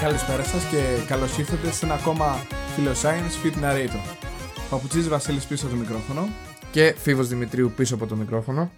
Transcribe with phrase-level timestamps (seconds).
[0.00, 2.36] Καλησπέρα σας και καλώς ήρθατε σε ένα ακόμα
[2.76, 4.16] Philoscience Fit Narrator.
[4.70, 6.28] Παπουτσής Βασίλης πίσω από το μικρόφωνο
[6.70, 8.70] Και Φίβος Δημητρίου πίσω από το μικρόφωνο.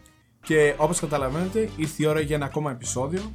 [0.42, 3.32] και όπως καταλαβαίνετε ήρθε η ώρα για ένα ακόμα επεισόδιο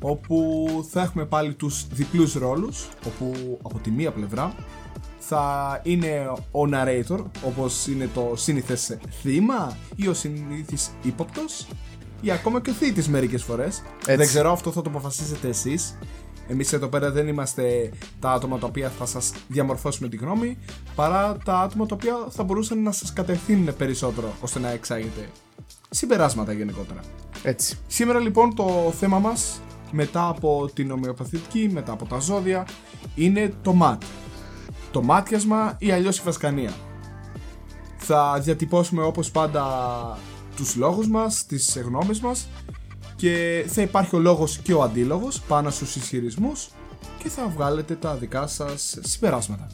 [0.00, 0.56] όπου
[0.90, 4.54] θα έχουμε πάλι τους διπλούς ρόλους όπου από τη μία πλευρά
[5.18, 11.66] θα είναι ο narrator όπως είναι το σύνηθες θύμα ή ο συνήθις ύποπτος
[12.20, 15.98] ή ακόμα και ο θήτης μερικές φορές δεν ξέρω αυτό θα το αποφασίσετε εσείς
[16.48, 20.58] εμείς εδώ πέρα δεν είμαστε τα άτομα τα οποία θα σας διαμορφώσουμε τη γνώμη
[20.94, 25.28] παρά τα άτομα τα οποία θα μπορούσαν να σας κατευθύνουν περισσότερο ώστε να εξάγετε
[25.90, 27.00] συμπεράσματα γενικότερα.
[27.42, 27.78] Έτσι.
[27.86, 32.66] Σήμερα λοιπόν το θέμα μας μετά από την ομοιοπαθητική, μετά από τα ζώδια
[33.14, 34.06] είναι το μάτι.
[34.90, 36.72] Το μάτιασμα ή αλλιώς η βασκανία.
[37.96, 39.66] Θα διατυπώσουμε όπως πάντα
[40.56, 42.48] τους λόγους μας, τις γνώμες μας
[43.18, 46.68] και θα υπάρχει ο λόγος και ο αντίλογος πάνω στους ισχυρισμούς
[47.22, 49.66] και θα βγάλετε τα δικά σας συμπεράσματα.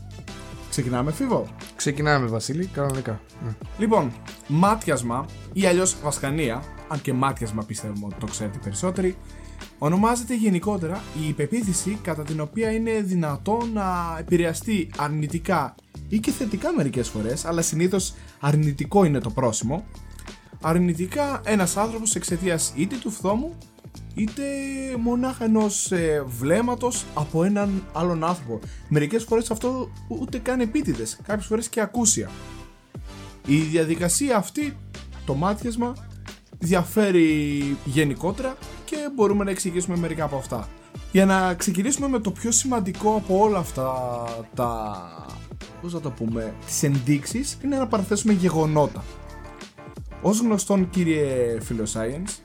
[0.71, 3.21] Ξεκινάμε Φίβο; Ξεκινάμε Βασίλη, κανονικά.
[3.45, 3.51] Ναι.
[3.79, 4.13] Λοιπόν,
[4.49, 9.17] μάτιασμα ή αλλιώς βασκανία, αν και μάτιασμα πιστεύουμε ότι το ξέρετε περισσότεροι,
[9.79, 15.75] ονομάζεται γενικότερα η υπεποίθηση κατά την οποία είναι δυνατό να επηρεαστεί αρνητικά
[16.09, 19.85] ή και θετικά μερικές φορές, αλλά συνήθως αρνητικό είναι το πρόσημο,
[20.65, 23.59] αρνητικά ένας άνθρωπος εξαιτίας είτε του φθόμου
[24.15, 24.43] είτε
[24.99, 28.61] μονάχα ενός ε, βλέμματος από έναν άλλον άνθρωπο.
[28.89, 32.31] Μερικές φορές αυτό ούτε καν επίτηδες, κάποιες φορές και ακούσια.
[33.47, 34.77] Η διαδικασία αυτή,
[35.27, 35.93] το μάτιασμα,
[36.59, 40.69] διαφέρει γενικότερα και μπορούμε να εξηγήσουμε μερικά από αυτά.
[41.13, 43.93] Για να ξεκινήσουμε με το πιο σημαντικό από όλα αυτά
[44.55, 44.97] τα...
[45.81, 46.55] πώς θα το πούμε...
[46.67, 49.05] τις ενδείξεις είναι να παραθέσουμε γεγονότα.
[50.27, 52.39] Ως γνωστόν κύριε Philoscience,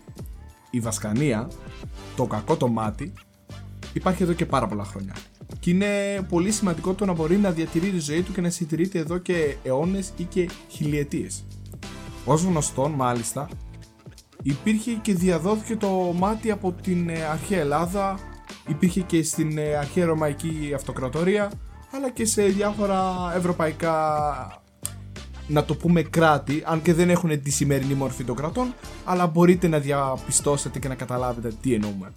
[0.70, 1.50] η βασκανία,
[2.16, 3.14] το κακό το μάτι,
[3.94, 5.14] υπάρχει εδώ και πάρα πολλά χρόνια.
[5.60, 5.88] Και είναι
[6.30, 9.56] πολύ σημαντικό το να μπορεί να διατηρεί τη ζωή του και να συντηρείται εδώ και
[9.64, 11.46] αιώνες ή και χιλιετίες.
[12.26, 13.50] Ως γνωστόν μάλιστα,
[14.44, 18.20] υπήρχε και διαδόθηκε το μάτι από την ε, αρχαία Ελλάδα,
[18.68, 21.52] υπήρχε και στην ε, αρχαία Ρωμαϊκή Αυτοκρατορία,
[21.92, 24.59] αλλά και σε διάφορα ευρωπαϊκά
[25.50, 28.74] να το πούμε κράτη, αν και δεν έχουν τη σημερινή μορφή των κρατών,
[29.06, 32.12] αλλά μπορείτε να διαπιστώσετε και να καταλάβετε τι εννοούμε.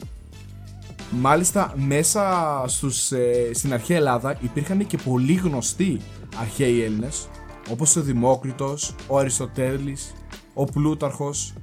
[1.10, 6.00] Μάλιστα μέσα στους, ε, στην αρχαία Ελλάδα υπήρχαν και πολύ γνωστοί
[6.40, 7.28] αρχαίοι Έλληνες
[7.70, 10.12] όπως ο Δημόκριτος, ο Αριστοτέλης,
[10.54, 11.54] ο Πλούταρχος,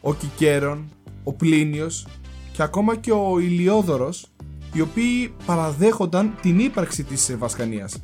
[0.00, 0.88] ο Κικέρον,
[1.24, 2.06] ο Πλίνιος
[2.52, 4.26] και ακόμα και ο Ηλιόδωρος
[4.72, 7.96] οι οποίοι παραδέχονταν την ύπαρξη της ε, Βασκανίας.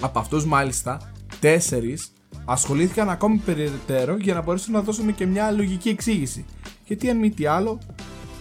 [0.00, 1.11] Από αυτούς μάλιστα
[1.42, 2.12] τέσσερις
[2.44, 6.44] ασχολήθηκαν ακόμη περαιτέρω για να μπορέσουν να δώσουν και μια λογική εξήγηση.
[6.84, 7.78] Γιατί αν μη τι άλλο,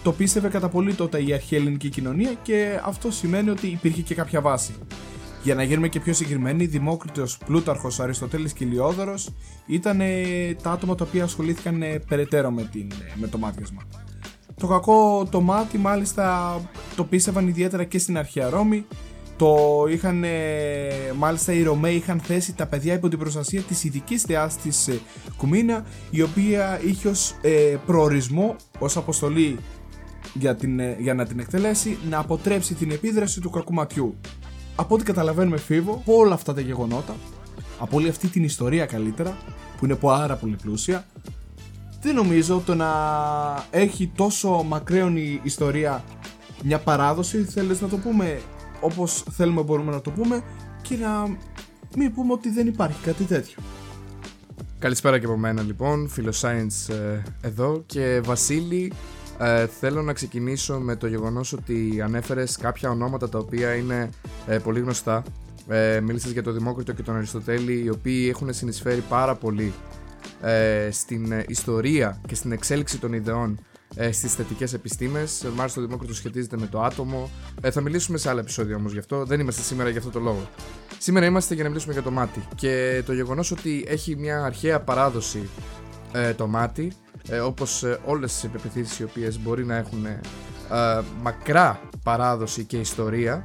[0.04, 4.16] το πίστευε κατά πολύ τότε η αρχαία ελληνική κοινωνία και αυτό σημαίνει ότι υπήρχε και
[4.16, 4.74] κάποια βάση.
[5.44, 9.30] Για να γίνουμε και πιο συγκεκριμένοι, Δημόκριτος, Πλούταρχος, Αριστοτέλης και Ηλιόδωρος
[9.66, 13.82] ήταν ε, τα άτομα τα οποία ασχολήθηκαν ε, περαιτέρω με, την, ε, με το μάτιασμα.
[14.56, 16.56] Το κακό το μάτι μάλιστα
[16.96, 18.86] το πίστευαν ιδιαίτερα και στην αρχαία Ρώμη
[19.42, 20.26] το είχαν,
[21.18, 25.00] μάλιστα οι Ρωμαίοι είχαν θέσει τα παιδιά υπό την προστασία της ειδικής θεάς της ε,
[25.38, 29.58] Κουμίνα η οποία είχε ως ε, προορισμό, ως αποστολή
[30.34, 34.16] για, την, ε, για να την εκτελέσει να αποτρέψει την επίδραση του κακουματιού.
[34.76, 37.16] Από ό,τι καταλαβαίνουμε φίβο, από όλα αυτά τα γεγονότα,
[37.80, 39.38] από όλη αυτή την ιστορία καλύτερα,
[39.78, 41.06] που είναι πάρα πολύ πλούσια,
[42.02, 42.92] δεν νομίζω το να
[43.70, 46.04] έχει τόσο μακραίωνη ιστορία
[46.64, 48.42] μια παράδοση, θέλεις να το πούμε
[48.82, 50.44] όπως θέλουμε μπορούμε να το πούμε
[50.82, 51.38] και να
[51.96, 53.64] μην πούμε ότι δεν υπάρχει κάτι τέτοιο.
[54.80, 58.94] Καλησπέρα και από μένα λοιπόν, Philoscience ε, εδώ και Βασίλη
[59.40, 64.10] ε, θέλω να ξεκινήσω με το γεγονός ότι ανέφερες κάποια ονόματα τα οποία είναι
[64.48, 65.24] ε, πολύ γνωστά.
[65.68, 69.74] Ε, μίλησες για τον Δημόκριτο και τον Αριστοτέλη οι οποίοι έχουν συνεισφέρει πάρα πολύ
[70.42, 73.60] ε, στην ιστορία και στην εξέλιξη των ιδεών
[73.96, 75.46] ε, στις θετικές επιστήμες.
[75.56, 77.30] Μάλιστα, το Δημόκριτος σχετίζεται με το άτομο.
[77.62, 79.26] Ε, θα μιλήσουμε σε άλλα επεισόδια όμως γι' αυτό.
[79.26, 80.50] Δεν είμαστε σήμερα για αυτό το λόγο.
[80.98, 82.48] Σήμερα είμαστε για να μιλήσουμε για το μάτι.
[82.56, 85.50] Και το γεγονός ότι έχει μια αρχαία παράδοση
[86.12, 86.92] ε, το μάτι,
[87.30, 90.20] ε, όπως ε, όλες τις επιπεθήσει οι οποίες μπορεί να έχουν ε,
[91.22, 93.44] μακρά παράδοση και ιστορία.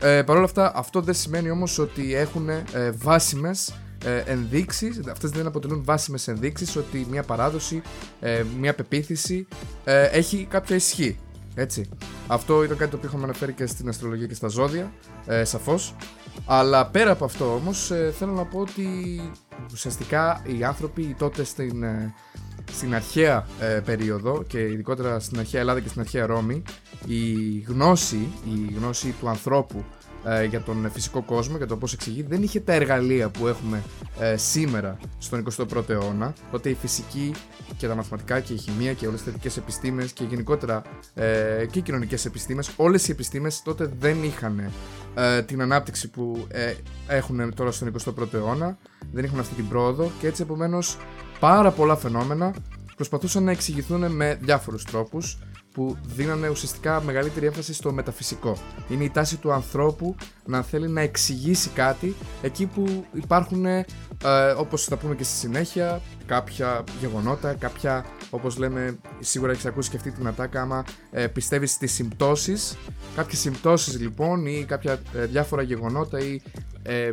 [0.00, 3.74] Ε, Παρ' όλα αυτά, αυτό δεν σημαίνει όμως ότι έχουν ε, βάσιμες
[4.04, 7.82] ε, ενδείξεις, αυτές δεν αποτελούν βάσιμες ενδείξεις ότι μια παράδοση,
[8.20, 9.46] ε, μια πεποίθηση
[9.84, 11.18] ε, έχει κάποια ισχύ.
[11.54, 11.88] Έτσι.
[12.26, 14.92] Αυτό ήταν κάτι το οποίο είχαμε αναφέρει και στην αστρολογία και στα ζώδια,
[15.26, 15.94] ε, σαφώς.
[16.46, 18.86] Αλλά πέρα από αυτό όμως ε, θέλω να πω ότι
[19.72, 22.14] ουσιαστικά οι άνθρωποι τότε στην, ε,
[22.72, 26.62] στην αρχαία ε, περίοδο και ειδικότερα στην αρχαία Ελλάδα και στην αρχαία Ρώμη
[27.06, 29.84] η γνώση, η γνώση του ανθρώπου
[30.24, 33.82] ε, για τον φυσικό κόσμο, για το πώς εξηγεί, δεν είχε τα εργαλεία που έχουμε
[34.20, 36.34] ε, σήμερα στον 21ο αιώνα.
[36.50, 37.32] Τότε η φυσική
[37.76, 40.82] και τα μαθηματικά και η χημεία και όλες τις θετικές επιστήμες και γενικότερα
[41.14, 44.70] ε, και οι κοινωνικές επιστήμες, όλες οι επιστήμες τότε δεν είχαν
[45.14, 46.74] ε, την ανάπτυξη που ε,
[47.06, 48.78] έχουν τώρα στον 21ο αιώνα,
[49.12, 50.96] δεν είχαν αυτή την πρόοδο και έτσι επομένως
[51.40, 52.54] πάρα πολλά φαινόμενα
[52.94, 55.38] προσπαθούσαν να εξηγηθούν με διάφορους τρόπους
[55.78, 58.56] που δίνανε ουσιαστικά μεγαλύτερη έμφαση στο μεταφυσικό.
[58.88, 60.16] Είναι η τάση του ανθρώπου
[60.46, 63.84] να θέλει να εξηγήσει κάτι εκεί που υπάρχουν, ε,
[64.56, 69.96] όπως θα πούμε και στη συνέχεια, κάποια γεγονότα, κάποια, όπως λέμε, σίγουρα έχεις ακούσει και
[69.96, 72.76] αυτή την ατάκα, άμα ε, πιστεύεις στις συμπτώσεις,
[73.16, 76.40] κάποιες συμπτώσεις λοιπόν ή κάποια ε, διάφορα γεγονότα ή
[76.82, 77.12] ε,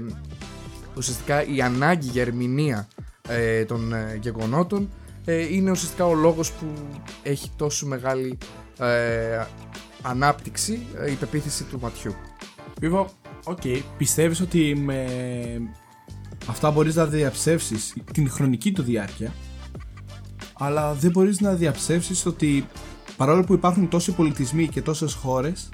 [0.97, 2.87] ουσιαστικά η ανάγκη για ερμηνεία
[3.27, 4.89] ε, των ε, γεγονότων
[5.25, 6.65] ε, είναι ουσιαστικά ο λόγος που
[7.23, 8.37] έχει τόσο μεγάλη
[8.79, 9.45] ε,
[10.01, 12.15] ανάπτυξη ε, η πεποίθηση του ματιού.
[12.79, 13.09] Βίβο,
[13.43, 15.05] OK, okay, πιστεύεις ότι με
[16.47, 19.33] αυτά μπορείς να διαψεύσεις την χρονική του διάρκεια
[20.57, 22.67] αλλά δεν μπορείς να διαψεύσεις ότι
[23.17, 25.69] παρόλο που υπάρχουν τόσοι πολιτισμοί και τόσες χώρες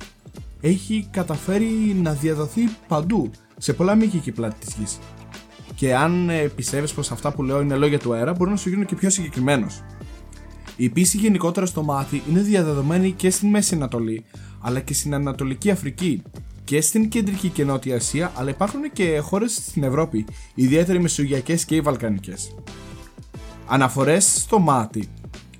[0.61, 4.99] έχει καταφέρει να διαδοθεί παντού σε πολλά μήκη και πλάτη της γης.
[5.81, 8.69] Και αν ε, πιστεύεις πως αυτά που λέω είναι λόγια του αέρα, μπορεί να σου
[8.69, 9.83] γίνουν και πιο συγκεκριμένος.
[10.75, 14.25] Η πίστη γενικότερα στο μάτι είναι διαδεδομένη και στην Μέση Ανατολή,
[14.59, 16.21] αλλά και στην Ανατολική Αφρική
[16.63, 20.25] και στην Κεντρική και Νότια Ασία, αλλά υπάρχουν και χώρες στην Ευρώπη,
[20.55, 22.55] ιδιαίτερα οι Μεσογειακές και οι Βαλκανικές.
[23.67, 25.09] Αναφορές στο μάτι,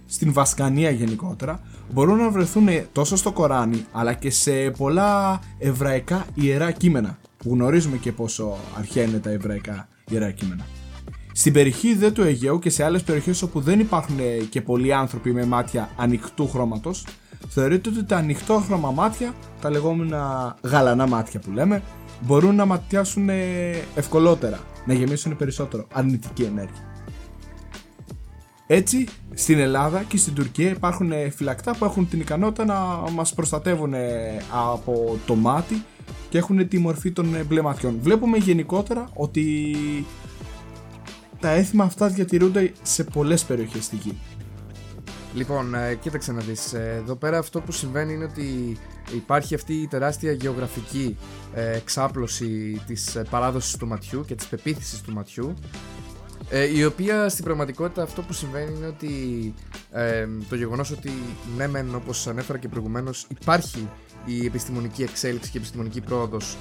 [0.05, 1.61] στην Βασκανία γενικότερα,
[1.93, 7.97] μπορούν να βρεθούν τόσο στο Κοράνι, αλλά και σε πολλά εβραϊκά ιερά κείμενα, που γνωρίζουμε
[7.97, 10.65] και πόσο αρχαία είναι τα εβραϊκά ιερά κείμενα.
[11.33, 14.17] Στην περιοχή δε του Αιγαίου και σε άλλες περιοχές όπου δεν υπάρχουν
[14.49, 17.05] και πολλοί άνθρωποι με μάτια ανοιχτού χρώματος,
[17.47, 21.81] θεωρείται ότι τα ανοιχτό χρώμα μάτια, τα λεγόμενα γαλανά μάτια που λέμε,
[22.21, 23.29] μπορούν να ματιάσουν
[23.95, 26.89] ευκολότερα, να γεμίσουν περισσότερο αρνητική ενέργεια.
[28.67, 32.75] Έτσι, στην Ελλάδα και στην Τουρκία υπάρχουν φυλακτά που έχουν την ικανότητα να
[33.11, 33.93] μας προστατεύουν
[34.71, 35.83] από το μάτι
[36.29, 37.99] και έχουν τη μορφή των μπλε ματιών.
[38.01, 39.75] Βλέπουμε γενικότερα ότι
[41.39, 44.17] τα έθιμα αυτά διατηρούνται σε πολλές περιοχές στη γη.
[45.33, 48.77] Λοιπόν, ε, κοίταξε να δεις, ε, εδώ πέρα αυτό που συμβαίνει είναι ότι
[49.15, 51.17] υπάρχει αυτή η τεράστια γεωγραφική
[51.53, 55.53] ε, εξάπλωση της παράδοσης του ματιού και της πεποίθησης του ματιού
[56.75, 59.53] η οποία στην πραγματικότητα αυτό που συμβαίνει είναι ότι
[60.49, 61.11] το γεγονός ότι
[61.57, 63.89] ναι μεν όπως ανέφερα και προηγουμένως υπάρχει
[64.25, 66.57] η επιστημονική εξέλιξη και η επιστημονική πρόοδος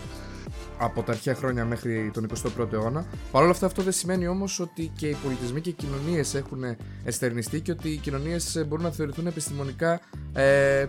[0.78, 2.26] από τα αρχαία χρόνια μέχρι τον
[2.58, 3.06] 21ο αιώνα.
[3.32, 6.64] Παρ' όλα αυτά, αυτό δεν σημαίνει όμως ότι και οι πολιτισμοί και οι κοινωνίες έχουν
[7.04, 10.00] εστερνιστεί και ότι οι κοινωνίες μπορούν να θεωρηθούν επιστημονικά
[10.32, 10.86] ε,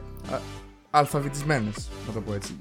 [0.89, 2.55] αλφαβητισμένες, να το πω έτσι.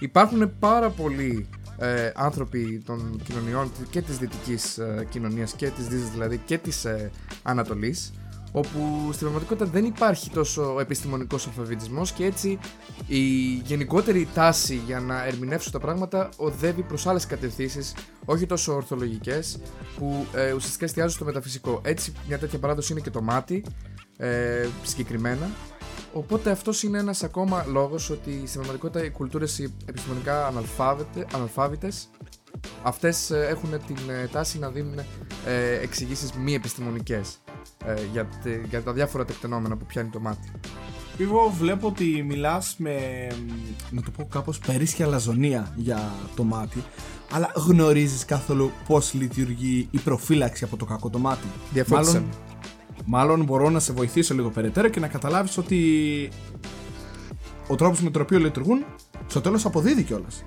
[0.00, 6.10] Υπάρχουν πάρα πολλοί ε, άνθρωποι των κοινωνιών και της δυτικής ε, κοινωνίας και της δύσης
[6.10, 7.10] δηλαδή και της ε,
[7.42, 8.12] Ανατολής
[8.52, 8.78] όπου
[9.12, 12.58] στην πραγματικότητα δεν υπάρχει τόσο επιστημονικός αλφαβητισμός και έτσι
[13.06, 13.22] η
[13.64, 19.58] γενικότερη τάση για να ερμηνεύσουν τα πράγματα οδεύει προς άλλες κατευθύνσεις όχι τόσο ορθολογικές
[19.98, 21.80] που ε, ουσιαστικά εστιάζουν στο μεταφυσικό.
[21.84, 23.64] Έτσι μια τέτοια παράδοση είναι και το μάτι
[24.16, 25.50] ε, συγκεκριμένα
[26.12, 30.46] Οπότε αυτός είναι ένας ακόμα λόγος ότι στην πραγματικότητα οι κουλτούρες επιστημονικά
[31.32, 32.08] αναλφάβητες
[32.82, 34.98] αυτές ε, έχουν την ε, τάση να δίνουν
[35.46, 37.38] ε, εξηγήσεις μη επιστημονικές
[37.84, 38.28] ε, για,
[38.68, 40.50] για τα διάφορα τεκτενόμενα που πιάνει το μάτι.
[41.18, 42.96] Εγώ βλέπω ότι μιλάς με,
[43.90, 46.84] να το πω κάπως, περίσσια λαζονία για το μάτι,
[47.32, 51.46] αλλά γνωρίζεις καθόλου πώς λειτουργεί η προφύλαξη από το κακό το μάτι.
[51.86, 52.24] Μάλλον,
[53.04, 56.28] μάλλον μπορώ να σε βοηθήσω λίγο περαιτέρω και να καταλάβεις ότι
[57.68, 58.84] ο τρόπος με τον οποίο λειτουργούν
[59.26, 60.44] στο τέλος αποδίδει κιόλας.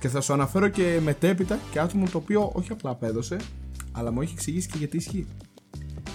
[0.00, 3.36] Και θα σου αναφέρω και μετέπειτα και άτομο το οποίο όχι απλά απέδωσε,
[3.92, 5.26] αλλά μου έχει εξηγήσει και γιατί ισχύει.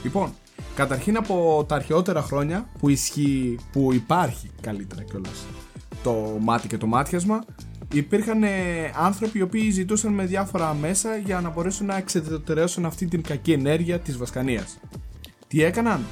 [0.03, 0.33] Λοιπόν,
[0.75, 5.45] καταρχήν από τα αρχαιότερα χρόνια που ισχύει, που υπάρχει καλύτερα κιόλας
[6.03, 7.43] το μάτι και το μάτιασμα,
[7.93, 8.49] υπήρχαν ε,
[8.95, 13.51] άνθρωποι οι οποίοι ζητούσαν με διάφορα μέσα για να μπορέσουν να εξεδετερώσουν αυτή την κακή
[13.51, 14.79] ενέργεια της βασκανίας.
[15.47, 16.05] Τι έκαναν;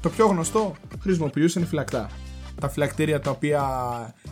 [0.00, 2.10] Το πιο γνωστό, χρησιμοποιούσαν φυλακτά.
[2.60, 3.64] Τα φυλακτήρια τα οποία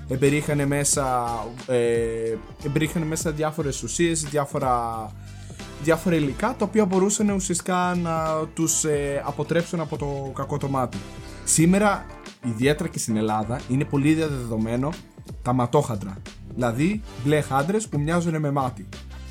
[0.09, 1.28] εμπερίχαν μέσα,
[1.66, 5.07] ε, εμπερίχαν μέσα διάφορες ουσίες, διάφορα
[5.83, 10.99] διάφορα υλικά τα οποία μπορούσαν ουσιαστικά να τους ε, αποτρέψουν από το κακό το μάτι.
[11.45, 12.07] Σήμερα,
[12.45, 14.93] ιδιαίτερα και στην Ελλάδα, είναι πολύ διαδεδομένο
[15.43, 16.17] τα ματόχαντρα.
[16.55, 18.89] Δηλαδή μπλε χάντρες που μοιάζουν με μάτι.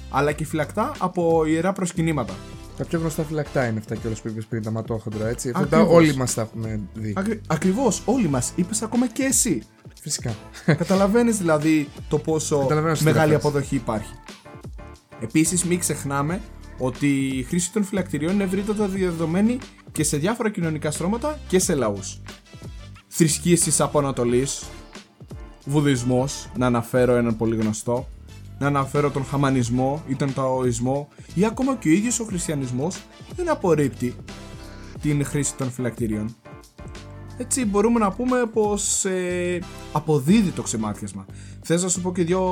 [0.09, 2.33] Αλλά και φυλακτά από ιερά προσκυνήματα.
[2.77, 5.51] Τα πιο γνωστά φυλακτά είναι αυτά κιόλας που είπες πριν, τα ματόχοντρα, έτσι.
[5.55, 5.95] Αυτά Ακριβώς.
[5.95, 7.13] όλοι μας τα έχουμε δει.
[7.17, 7.41] Ακρι...
[7.47, 8.51] Ακριβώς, όλοι μας.
[8.55, 9.63] Είπες ακόμα και εσύ.
[10.01, 10.35] Φυσικά.
[10.65, 13.37] Καταλαβαίνεις δηλαδή το πόσο Καταλαβαίνω τι μεγάλη λες.
[13.37, 14.13] αποδοχή υπάρχει.
[15.21, 16.41] Επίσης, μην ξεχνάμε
[16.77, 19.57] ότι η χρήση των φυλακτηριών είναι ευρύτατα διαδεδομένη
[19.91, 22.21] και σε διάφορα κοινωνικά στρώματα και σε λαούς.
[23.07, 24.47] Θρησκείες της Απονατολή,
[25.65, 28.07] Βουδισμός, να αναφέρω έναν πολύ γνωστό,
[28.59, 33.01] να αναφέρω τον Χαμανισμό ή τον Ταοισμό ή ακόμα και ο ίδιος ο Χριστιανισμός
[33.35, 34.15] δεν απορρίπτει
[35.01, 36.35] την χρήση των φυλακτηρίων.
[37.41, 39.59] Έτσι μπορούμε να πούμε πως ε,
[39.91, 41.25] αποδίδει το ξεμάτιασμα.
[41.61, 42.43] Θες να σου πω και δύο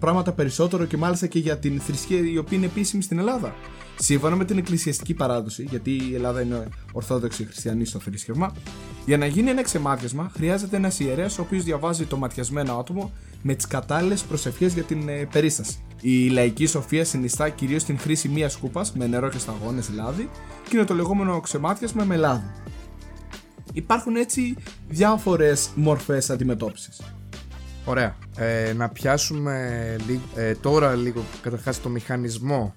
[0.00, 3.54] πράγματα περισσότερο και μάλιστα και για την θρησκεία η οποία είναι επίσημη στην Ελλάδα.
[3.98, 8.52] Σύμφωνα με την εκκλησιαστική παράδοση, γιατί η Ελλάδα είναι ορθόδοξη χριστιανή στο θρήσκευμα,
[9.06, 13.12] για να γίνει ένα ξεμάτιασμα χρειάζεται ένας ιερέας ο οποίος διαβάζει το ματιασμένο άτομο
[13.42, 15.78] με τις κατάλληλες προσευχές για την ε, περίσταση.
[16.00, 20.28] Η λαϊκή σοφία συνιστά κυρίως την χρήση μία σκούπα με νερό και σταγόνες λάδι
[20.68, 22.63] και είναι το λεγόμενο ξεμάτιασμα με λάδι.
[23.72, 24.56] Υπάρχουν έτσι
[24.88, 27.00] διάφορες μορφές αντιμετώπισης.
[27.84, 28.16] Ωραία.
[28.36, 32.74] Ε, να πιάσουμε λί- ε, τώρα λίγο καταρχάς το μηχανισμό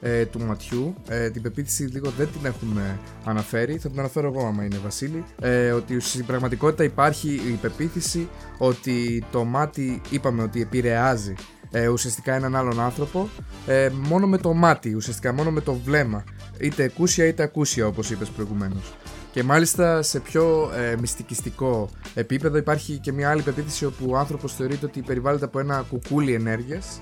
[0.00, 0.94] ε, του ματιού.
[1.08, 3.78] Ε, την πεποίθηση λίγο δεν την έχουμε αναφέρει.
[3.78, 5.24] Θα την αναφέρω εγώ άμα είναι Βασίλη.
[5.40, 8.28] Ε, ότι στην πραγματικότητα υπάρχει η πεποίθηση
[8.58, 11.34] ότι το μάτι είπαμε ότι επηρεάζει
[11.70, 13.28] ε, ουσιαστικά έναν άλλον άνθρωπο
[13.66, 16.24] ε, μόνο με το μάτι, ουσιαστικά μόνο με το βλέμμα.
[16.60, 18.94] Είτε εκούσια είτε ακούσια όπως είπες προηγουμένως.
[19.36, 24.54] Και μάλιστα σε πιο ε, μυστικιστικό επίπεδο υπάρχει και μια άλλη πεποίθηση όπου ο άνθρωπος
[24.54, 27.00] θεωρείται ότι περιβάλλεται από ένα κουκούλι ενέργειας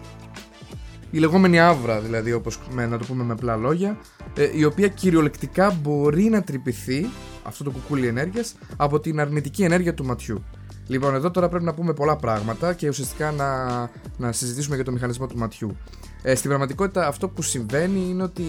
[1.10, 3.98] η λεγόμενη άβρα δηλαδή όπως με, να το πούμε με απλά λόγια
[4.36, 7.06] ε, η οποία κυριολεκτικά μπορεί να τρυπηθεί
[7.42, 10.44] αυτό το κουκούλι ενέργειας από την αρνητική ενέργεια του ματιού.
[10.86, 13.78] Λοιπόν, εδώ τώρα πρέπει να πούμε πολλά πράγματα και ουσιαστικά να,
[14.16, 15.76] να συζητήσουμε για το μηχανισμό του ματιού.
[16.22, 18.44] Ε, στην πραγματικότητα αυτό που συμβαίνει είναι ότι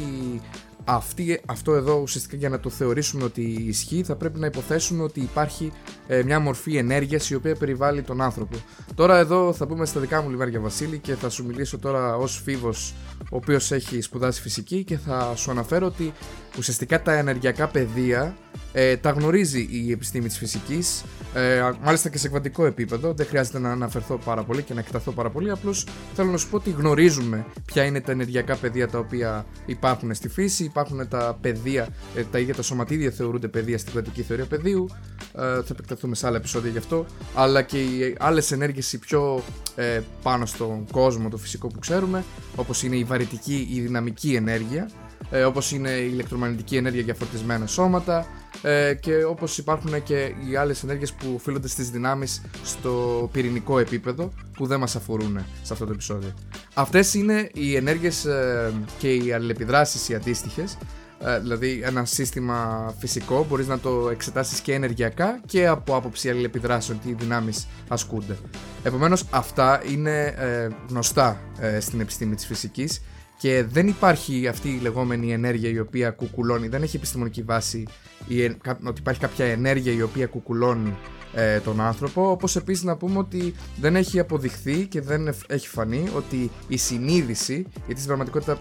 [0.86, 5.20] αυτή, αυτό εδώ ουσιαστικά για να το θεωρήσουμε ότι ισχύει θα πρέπει να υποθέσουμε ότι
[5.20, 5.72] υπάρχει
[6.08, 8.58] ε, μια μορφή ενέργειας η οποία περιβάλλει τον άνθρωπο.
[8.96, 12.42] Τώρα εδώ θα πούμε στα δικά μου λιβάρια Βασίλη και θα σου μιλήσω τώρα ως
[12.44, 16.14] φίβος ο οποίος έχει σπουδάσει φυσική και θα σου αναφέρω ότι
[16.58, 18.36] ουσιαστικά τα ενεργειακά πεδία
[18.78, 23.60] ε, τα γνωρίζει η επιστήμη της φυσικής ε, μάλιστα και σε κβαντικό επίπεδο δεν χρειάζεται
[23.60, 26.70] να αναφερθώ πάρα πολύ και να εκταθώ πάρα πολύ απλώς θέλω να σου πω ότι
[26.70, 32.24] γνωρίζουμε ποια είναι τα ενεργειακά πεδία τα οποία υπάρχουν στη φύση υπάρχουν τα πεδία, ε,
[32.24, 34.90] τα ίδια τα σωματίδια θεωρούνται πεδία στην κβαντική θεωρία πεδίου.
[35.34, 37.06] Ε, θα επεκταθούμε σε άλλα επεισόδια γι' αυτό.
[37.36, 39.44] Αλλά και οι άλλες ενέργειες οι πιο
[39.76, 42.24] ε, πάνω στον κόσμο το φυσικό που ξέρουμε
[42.56, 44.90] όπως είναι η βαρυτική ή η δυναμική ενέργεια
[45.32, 48.28] ε, όπως είναι η ηλεκτρομαγνητική ενέργεια για φορτισμένα σώματα
[48.62, 54.32] ε, και όπως υπάρχουν και οι άλλες ενέργειες που οφείλονται στις δυνάμεις στο πυρηνικό επίπεδο
[54.54, 56.34] που δεν μας αφορούν σε αυτό το επεισόδιο.
[56.74, 60.78] Αυτές είναι οι ενέργειες ε, και οι αλληλεπιδράσεις οι αντίστοιχες
[61.20, 67.00] ε, δηλαδή ένα σύστημα φυσικό μπορείς να το εξετάσεις και ενεργειακά και από άποψη αλληλεπιδράσεων
[67.04, 68.38] τι δυνάμεις ασκούνται.
[68.84, 73.02] Επομένως αυτά είναι ε, γνωστά ε, στην επιστήμη της φυσικής
[73.38, 77.88] και δεν υπάρχει αυτή η λεγόμενη ενέργεια η οποία κουκουλώνει, δεν έχει επιστημονική βάση
[78.28, 80.94] η, ε- κα- ότι υπάρχει κάποια ενέργεια η οποία κουκουλώνει
[81.34, 85.68] ε, τον άνθρωπο, όπως επίσης να πούμε ότι δεν έχει αποδειχθεί και δεν εφ- έχει
[85.68, 88.58] φανεί ότι η συνείδηση, γιατί στην πραγματικότητα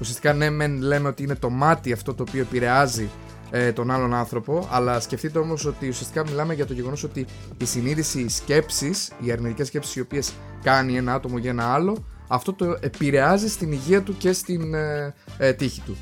[0.00, 3.08] ουσιαστικά ναι μεν λέμε ότι είναι το μάτι αυτό το οποίο επηρεάζει
[3.50, 7.26] ε, τον άλλον άνθρωπο, αλλά σκεφτείτε όμως ότι ουσιαστικά μιλάμε για το γεγονός ότι
[7.56, 12.04] η συνείδηση, οι σκέψεις, οι αρνητικές σκέψεις οι οποίες κάνει ένα άτομο για ένα άλλο,
[12.32, 15.96] αυτό το επηρεάζει στην υγεία του και στην ε, ε, τύχη του.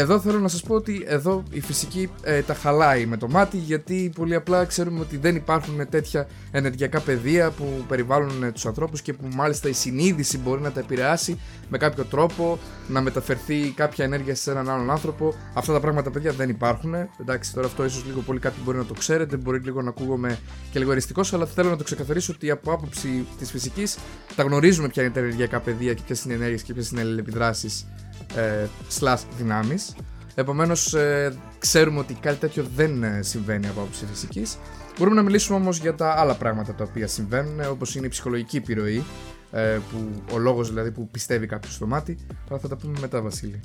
[0.00, 3.56] Εδώ θέλω να σας πω ότι εδώ η φυσική ε, τα χαλάει με το μάτι
[3.56, 9.02] γιατί πολύ απλά ξέρουμε ότι δεν υπάρχουν τέτοια ενεργειακά πεδία που περιβάλλουν ε, τους ανθρώπους
[9.02, 14.04] και που μάλιστα η συνείδηση μπορεί να τα επηρεάσει με κάποιο τρόπο, να μεταφερθεί κάποια
[14.04, 15.34] ενέργεια σε έναν άλλον άνθρωπο.
[15.54, 16.94] Αυτά τα πράγματα παιδιά δεν υπάρχουν.
[17.20, 20.38] Εντάξει, τώρα αυτό ίσως λίγο πολύ κάποιοι μπορεί να το ξέρετε, μπορεί λίγο να ακούγομαι
[20.70, 23.98] και λίγο εριστικός, αλλά θέλω να το ξεκαθαρίσω ότι από άποψη της φυσικής
[24.36, 27.00] τα γνωρίζουμε ποια είναι τα ενεργειακά πεδία και ποιες είναι οι ενέργειες και ποιες είναι
[27.00, 27.86] οι αλληλεπιδράσεις
[28.34, 28.66] ε,
[29.00, 29.96] slash δυνάμεις.
[30.34, 34.58] Επομένως ε, ξέρουμε ότι κάτι τέτοιο δεν ε, συμβαίνει από άποψη φυσικής.
[34.98, 38.08] Μπορούμε να μιλήσουμε όμως για τα άλλα πράγματα τα οποία συμβαίνουν, ε, όπως είναι η
[38.08, 39.04] ψυχολογική επιρροή,
[39.50, 42.18] ε, που, ο λόγος δηλαδή που πιστεύει κάποιος στο μάτι,
[42.50, 43.60] αλλά θα τα πούμε μετά Βασίλη.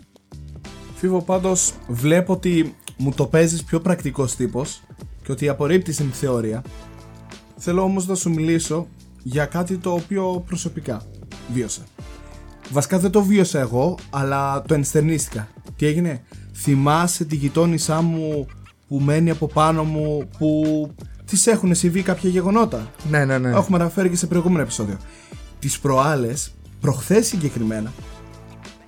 [0.96, 4.84] Φίβο πάντως βλέπω ότι μου το παίζεις πιο πρακτικός τύπος
[5.24, 6.63] και ότι απορρίπτεις την θεωρία.
[7.58, 8.88] Θέλω όμως να σου μιλήσω
[9.24, 11.05] για κάτι το οποίο προσωπικά
[11.53, 11.82] βίωσα.
[12.74, 15.48] Βασικά δεν το βίωσα εγώ, αλλά το ενστερνίστηκα.
[15.75, 18.46] Τι έγινε, θυμάσαι τη γειτόνισά μου
[18.88, 20.63] που μένει από πάνω μου που
[21.25, 23.50] της έχουν συμβεί κάποια γεγονότα; Ναι, ναι, ναι.
[23.50, 24.98] Έχουμε αναφέρει και σε προηγούμενο επεισόδιο.
[25.60, 27.94] Τις προάλλες, προχθές συγκεκριμένα,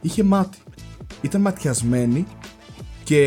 [0.01, 0.57] είχε μάτι.
[1.21, 2.25] Ήταν ματιασμένη
[3.03, 3.21] Και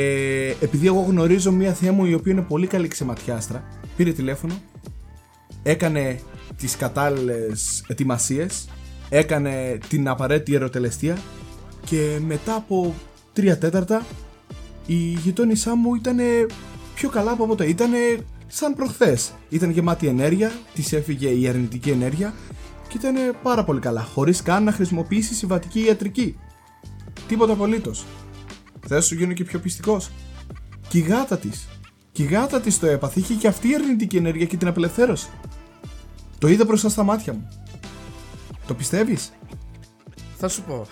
[0.61, 3.65] επειδή εγώ γνωρίζω μία θεία μου η οποία είναι πολύ καλή ξεματιάστρα,
[3.97, 4.55] πήρε τηλέφωνο,
[5.62, 6.21] έκανε
[6.57, 8.69] τις κατάλληλες ετοιμασίες,
[9.09, 11.19] έκανε την απαραίτητη ερωτελεστία
[11.85, 12.95] και μετά από
[13.33, 14.07] τρία τέταρτα
[14.87, 16.19] η γειτόνισά μου ήταν
[16.95, 17.67] πιο καλά από ποτέ.
[17.67, 17.91] Ήταν
[18.47, 19.33] σαν προχθές.
[19.49, 22.35] Ήταν γεμάτη ενέργεια, της έφυγε η αρνητική ενέργεια
[22.88, 26.38] και ήταν πάρα πολύ καλά, χωρίς καν να χρησιμοποιήσει συμβατική ιατρική.
[27.29, 28.05] Τίποτα απολύτως.
[28.87, 30.11] Θες σου γίνω και πιο πιστικός.
[30.88, 31.69] Και η γάτα της.
[32.12, 33.21] Και η γάτα της το έπαθε.
[33.21, 35.29] Είχε και αυτή η αρνητική ενέργεια και την απελευθέρωσε.
[36.38, 37.49] Το είδα μπροστά στα μάτια μου.
[38.68, 39.32] Το πιστεύεις;
[40.37, 40.87] Θα σου πω.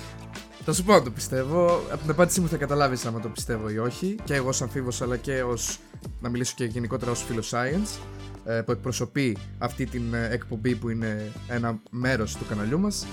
[0.64, 1.80] θα σου πω αν το πιστεύω.
[1.90, 4.16] Από την απάντησή μου θα καταλάβεις αν το πιστεύω ή όχι.
[4.24, 5.78] Και εγώ, σαν φίβο, αλλά και ως.
[6.20, 7.98] να μιλήσω και γενικότερα ως φίλος science
[8.44, 13.06] ε, που εκπροσωπεί αυτή την ε, εκπομπή που είναι ένα μέρος του καναλιού μας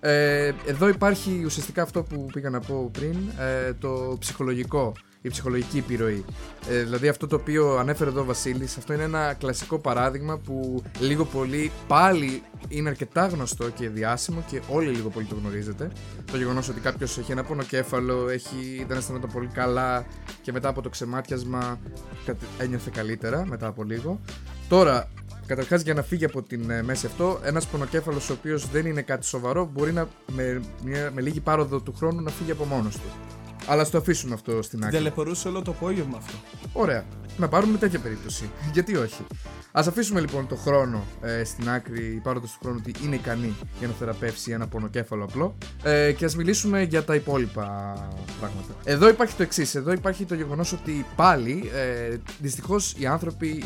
[0.00, 4.92] ε, εδώ υπάρχει ουσιαστικά αυτό που πήγα να πω πριν, ε, το ψυχολογικό,
[5.22, 6.24] η ψυχολογική επιρροή.
[6.70, 10.82] Ε, δηλαδή αυτό το οποίο ανέφερε εδώ ο Βασίλης, αυτό είναι ένα κλασικό παράδειγμα που
[11.00, 15.90] λίγο πολύ πάλι είναι αρκετά γνωστό και διάσημο και όλοι λίγο πολύ το γνωρίζετε.
[16.30, 20.06] Το γεγονός ότι κάποιος έχει ένα πονοκέφαλο, έχει, δεν αισθάνεται πολύ καλά
[20.42, 21.78] και μετά από το ξεμάτιασμα
[22.58, 24.20] ένιωθε καλύτερα μετά από λίγο.
[24.68, 25.08] Τώρα,
[25.50, 29.02] Καταρχάς, για να φύγει από την ε, μέση αυτό, ένας πονοκέφαλος ο οποίος δεν είναι
[29.02, 32.94] κάτι σοβαρό μπορεί να με, μια, με λίγη πάροδο του χρόνου να φύγει από μόνος
[32.94, 33.08] του.
[33.66, 34.96] Αλλά στο αφήσουμε αυτό στην άκρη.
[34.96, 36.36] Δελεπορούσε όλο το απόγευμα αυτό.
[36.72, 37.04] Ωραία.
[37.36, 38.50] Να πάρουμε τέτοια περίπτωση.
[38.72, 39.22] Γιατί όχι;
[39.72, 43.54] Α αφήσουμε λοιπόν το χρόνο ε, στην άκρη, η πάροδος του χρόνου ότι είναι ικανή
[43.78, 45.56] για να θεραπεύσει ένα πονοκέφαλο απλό.
[45.82, 47.64] Ε, και ας μιλήσουμε για τα υπόλοιπα
[48.40, 48.74] πράγματα.
[48.84, 49.74] Εδώ υπάρχει το εξής.
[49.74, 53.64] Εδώ υπάρχει το γεγονός ότι πάλι ε, δυστυχώς οι άνθρωποι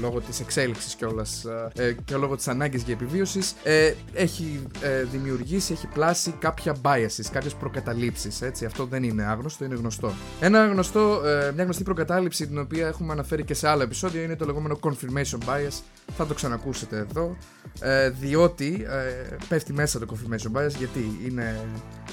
[0.00, 1.44] λόγω της εξέλιξης κιόλας
[1.74, 7.24] ε, και λόγω της ανάγκης για επιβίωσης, ε, έχει ε, δημιουργήσει, έχει πλάσει κάποια biases,
[7.32, 10.12] κάποιες προκαταλήψεις έτσι, αυτό δεν είναι άγνωστο, είναι γνωστό.
[10.40, 14.36] Ένα γνωστό, ε, μια γνωστή προκατάληψη την οποία έχουμε αναφέρει και σε άλλα επεισόδια είναι
[14.36, 15.80] το λεγόμενο confirmation bias.
[16.16, 17.36] Θα το ξανακούσετε εδώ
[17.80, 21.60] ε, διότι ε, πέφτει μέσα το confirmation bias γιατί είναι,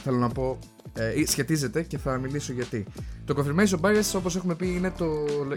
[0.03, 0.59] θέλω να πω
[0.93, 2.85] ε, σχετίζεται και θα μιλήσω γιατί.
[3.25, 5.05] Το confirmation bias, όπως έχουμε πει, είναι το,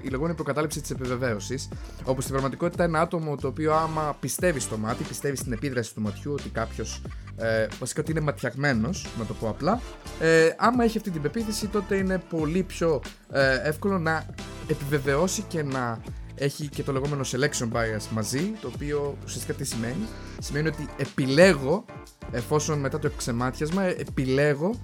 [0.03, 1.69] η λεγόμενη προκατάληψη της επιβεβαίωσης.
[2.05, 6.01] Όπου στην πραγματικότητα ένα άτομο το οποίο άμα πιστεύει στο μάτι, πιστεύει στην επίδραση του
[6.01, 7.03] ματιού, ότι κάποιος
[7.37, 9.81] ε, βασικά ότι είναι ματιαγμένος, να το πω απλά.
[10.21, 14.27] Ε, άμα έχει αυτή την πεποίθηση, τότε είναι πολύ πιο ε, εύκολο να
[14.69, 16.01] επιβεβαιώσει και να
[16.41, 20.07] έχει και το λεγόμενο selection bias μαζί, το οποίο ουσιαστικά τι σημαίνει;
[20.39, 21.85] Σημαίνει ότι επιλέγω,
[22.31, 24.75] εφόσον μετά το ξεμάτιασμα, επιλέγω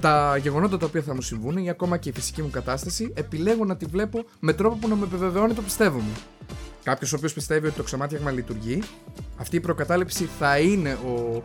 [0.00, 3.64] τα γεγονότα τα οποία θα μου συμβούν ή ακόμα και η φυσική μου κατάσταση, επιλέγω
[3.64, 6.12] να τη βλέπω με τρόπο που να με επιβεβαιώνει το πιστεύω μου.
[6.82, 8.82] Κάποιος ο οποίος πιστεύει ότι το ξεμάτιαγμα λειτουργεί,
[9.36, 11.42] αυτή η προκατάληψη θα είναι ο,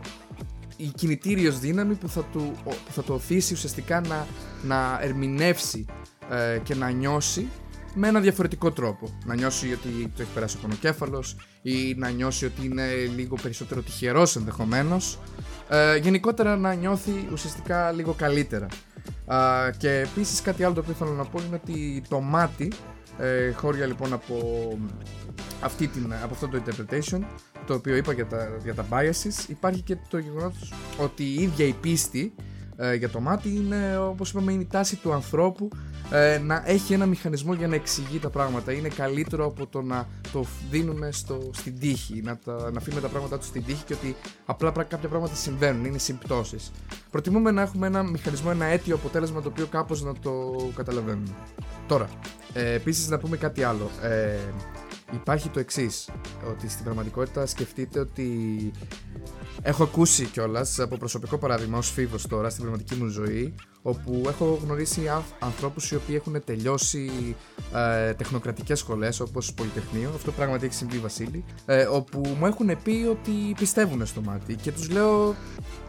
[0.76, 4.26] η κινητήριος δύναμη που θα, του, που θα το οθήσει ουσιαστικά να,
[4.62, 5.86] να ερμηνεύσει
[6.30, 7.48] ε, και να νιώσει
[7.94, 9.18] με ένα διαφορετικό τρόπο.
[9.24, 13.82] Να νιώσει ότι το έχει περάσει ο πονοκέφαλος ή να νιώσει ότι είναι λίγο περισσότερο
[13.82, 15.18] τυχερός ενδεχομένως.
[15.68, 18.66] Ε, γενικότερα να νιώθει ουσιαστικά λίγο καλύτερα.
[19.26, 22.72] Ε, και επίσης κάτι άλλο το οποίο θέλω να πω είναι ότι το μάτι,
[23.18, 24.36] ε, χώρια λοιπόν από,
[25.60, 27.20] αυτή την, από αυτό το interpretation,
[27.66, 31.66] το οποίο είπα για τα, για τα biases, υπάρχει και το γεγονός ότι η ίδια
[31.66, 32.34] η πίστη
[32.82, 35.68] ε, για το μάτι είναι όπως είπαμε είναι η τάση του ανθρώπου
[36.10, 38.72] ε, να έχει ένα μηχανισμό για να εξηγεί τα πράγματα.
[38.72, 43.08] Είναι καλύτερο από το να το δίνουμε στο, στην τύχη, να, τα, να αφήνουμε τα
[43.08, 44.16] πράγματα τους στην τύχη και ότι
[44.46, 46.70] απλά κάποια πράγματα συμβαίνουν, είναι συμπτώσεις.
[47.10, 51.34] Προτιμούμε να έχουμε ένα μηχανισμό, ένα αίτιο αποτέλεσμα το οποίο κάπως να το καταλαβαίνουμε.
[51.86, 52.08] Τώρα,
[52.52, 53.90] ε, επίσης να πούμε κάτι άλλο.
[54.02, 54.36] Ε,
[55.12, 56.08] υπάρχει το εξής
[56.50, 58.70] ότι στην πραγματικότητα σκεφτείτε ότι
[59.62, 64.60] έχω ακούσει κιόλας από προσωπικό παράδειγμα ως φίβος τώρα στην πραγματική μου ζωή όπου έχω
[64.64, 65.02] γνωρίσει
[65.38, 67.36] ανθρώπους οι οποίοι έχουν τελειώσει
[67.74, 73.06] ε, τεχνοκρατικές σχολές όπως Πολυτεχνείο, αυτό πράγματι έχει συμβεί Βασίλη, ε, όπου μου έχουν πει
[73.10, 75.34] ότι πιστεύουν στο μάτι και τους λέω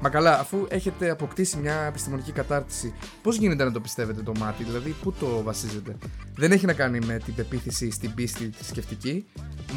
[0.01, 4.63] «Μα καλά, αφού έχετε αποκτήσει μια επιστημονική κατάρτιση, πώς γίνεται να το πιστεύετε το μάτι,
[4.63, 5.95] δηλαδή πού το βασίζετε».
[6.35, 9.25] Δεν έχει να κάνει με την πεποίθηση στην πίστη θρησκευτική.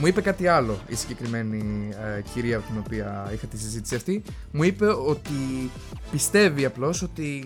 [0.01, 4.23] Μου είπε κάτι άλλο η συγκεκριμένη ε, κυρία από την οποία είχα τη συζήτηση αυτή.
[4.51, 5.71] Μου είπε ότι
[6.15, 7.45] πιστεύει απλώς ότι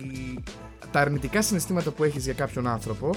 [0.91, 3.09] τα αρνητικά συναισθήματα που έχεις για κάποιον άνθρωπο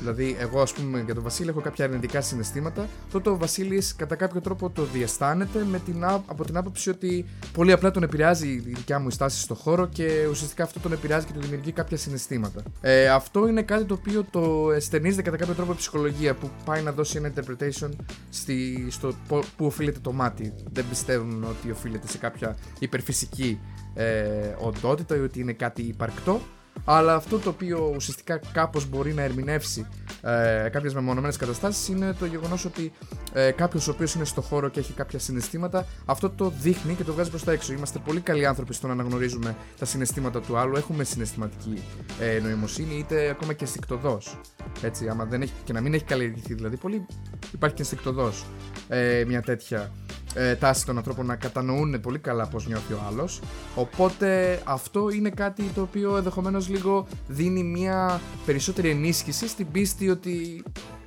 [0.00, 2.88] Δηλαδή, εγώ, ας πούμε, για τον Βασίλη έχω κάποια αρνητικά συναισθήματα.
[3.10, 7.72] Τότε ο Βασίλης κατά κάποιο τρόπο το διαισθάνεται με την, από την άποψη ότι πολύ
[7.72, 11.32] απλά τον επηρεάζει η δικιά μου στάση στο χώρο και ουσιαστικά αυτό τον επηρεάζει και
[11.32, 12.62] του δημιουργεί κάποια συναισθήματα.
[12.80, 16.82] Ε, αυτό είναι κάτι το οποίο το εστερνίζεται κατά κάποιο τρόπο η ψυχολογία που πάει
[16.82, 17.90] να δώσει ένα interpretation
[18.30, 20.52] στη, στο που οφείλεται το μάτι.
[20.72, 23.60] Δεν πιστεύουν ότι οφείλεται σε κάποια υπερφυσική
[23.94, 26.40] ε, οντότητα ή ότι είναι κάτι υπαρκτό
[26.84, 29.86] Αλλά αυτό το οποίο ουσιαστικά κάπως μπορεί να ερμηνεύσει
[30.22, 32.92] ε, κάποιες μεμονωμένες καταστάσεις είναι το γεγονός ότι
[33.32, 37.04] ε, κάποιος ο οποίος είναι στο χώρο και έχει κάποια συναισθήματα, αυτό το δείχνει και
[37.04, 37.72] το βγάζει προς τα έξω.
[37.72, 40.76] Είμαστε πολύ καλοί άνθρωποι στο να αναγνωρίζουμε τα συναισθήματα του άλλου.
[40.76, 41.82] Έχουμε συναισθηματική
[42.20, 44.40] ε, νοημοσύνη, είτε ακόμα και αισθηκτοδός.
[44.82, 47.06] Έτσι, άμα δεν έχει, και να μην έχει καλλιεργηθεί δηλαδή, πολύ
[47.52, 48.44] υπάρχει και αισθηκτοδός
[48.88, 49.90] ε, μια τέτοια
[50.34, 53.40] ε, τάση των ανθρώπων να κατανοούν πολύ καλά πώς νιώθει ο άλλος.
[53.74, 60.62] Οπότε αυτό είναι κάτι το οποίο ενδεχομένως λίγο δίνει μια περισσότερη ενίσχυση στην πίστη ότι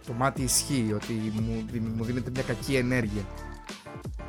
[0.07, 3.21] το μάτι ισχύει, ότι μου, μου δίνεται μια κακή ενέργεια.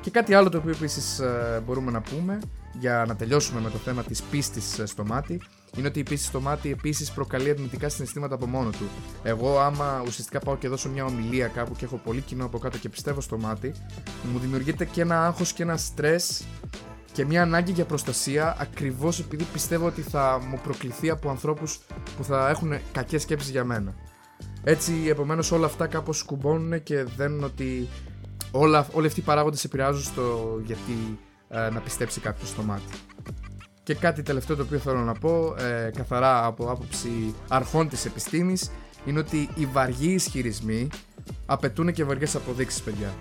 [0.00, 2.38] Και κάτι άλλο το οποίο επίσης ε, μπορούμε να πούμε
[2.72, 5.40] για να τελειώσουμε με το θέμα της πίστης ε, στο μάτι
[5.76, 8.88] είναι ότι η πίστη στο μάτι επίσης προκαλεί αρνητικά συναισθήματα από μόνο του.
[9.22, 12.78] Εγώ, άμα ουσιαστικά πάω και δώσω μια ομιλία κάπου και έχω πολύ κοινό από κάτω
[12.78, 13.72] και πιστεύω στο μάτι,
[14.32, 16.44] μου δημιουργείται και ένα άγχος και ένα στρες
[17.12, 21.80] και μια ανάγκη για προστασία ακριβώς επειδή πιστεύω ότι θα μου προκληθεί από ανθρώπους
[22.16, 23.94] που θα έχουν κακές σκέψεις για μένα.
[24.64, 27.88] Έτσι, επομένως, όλα αυτά κάπως κουμπώνουν και δένουν ότι
[28.50, 32.92] όλα, όλοι αυτοί οι παράγοντες επηρεάζουν στο γιατί ε, να πιστέψει κάποιος στο μάτι.
[33.82, 38.70] Και κάτι τελευταίο το οποίο θέλω να πω, ε, καθαρά από άποψη αρχών της επιστήμης,
[39.04, 40.88] είναι ότι οι βαριοί ισχυρισμοί
[41.46, 43.14] απαιτούν και βαριές αποδείξεις, παιδιά.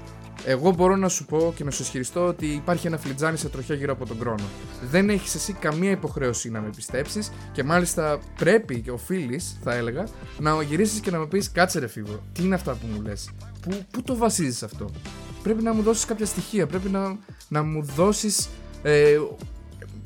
[0.45, 3.75] Εγώ μπορώ να σου πω και να σου ισχυριστώ ότι υπάρχει ένα φλιτζάνι σε τροχιά
[3.75, 4.43] γύρω από τον χρόνο.
[4.89, 10.07] Δεν έχεις εσύ καμία υποχρέωση να με πιστέψεις και μάλιστα πρέπει και οφείλεις, θα έλεγα,
[10.39, 13.29] να γυρίσεις και να μου πεις: Κάτσε ρε φίβο, τι είναι αυτά που μου λες,
[13.61, 14.89] πού, πού το βασίζεις αυτό;
[15.43, 18.49] Πρέπει να μου δώσεις κάποια στοιχεία, πρέπει να, να μου δώσεις
[18.83, 19.17] ε,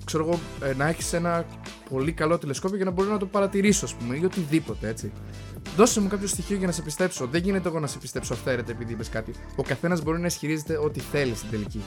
[0.06, 0.40] ξέρω εγώ,
[0.70, 1.46] ε, να έχεις ένα
[1.90, 5.12] πολύ καλό τηλεσκόπιο για να μπορώ να το παρατηρήσω, ας πούμε, ή οτιδήποτε έτσι.
[5.76, 7.28] Δώσε μου κάποιο στοιχείο για να σε πιστέψω.
[7.28, 9.34] Δεν γίνεται εγώ να σε πιστέψω αυθαίρετα επειδή είπες κάτι.
[9.56, 11.82] Ο καθένας μπορεί να ισχυρίζεται ό,τι θέλει στην τελική.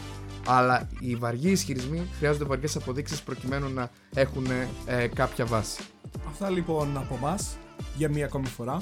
[0.47, 4.47] Αλλά οι βαριοί ισχυρισμοί χρειάζονται βαριές αποδείξεις προκειμένου να έχουν
[4.87, 5.83] ε, κάποια βάση.
[6.29, 7.57] Αυτά λοιπόν από εμάς
[7.97, 8.79] για μία ακόμη φορά.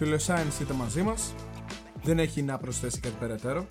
[0.00, 1.34] Science είτε μαζί μας.
[2.02, 3.66] Δεν έχει να προσθέσει κάτι περαιτέρω.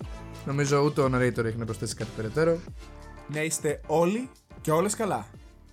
[0.46, 2.58] Νομίζω ούτε ο narrator έχει να προσθέσει κάτι περαιτέρω.
[3.32, 4.28] Να είστε όλοι
[4.66, 5.26] και όλες καλά.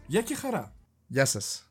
[0.08, 0.73] Γεια και χαρά.
[1.08, 1.62] Γεια σας.